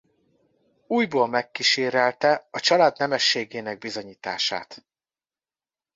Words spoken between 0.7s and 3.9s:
Újból megkísérelte a család nemességének